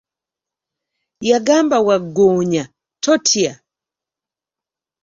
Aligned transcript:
Yagamba 1.29 1.77
Waggoonya, 1.87 2.63
totya. 3.03 3.53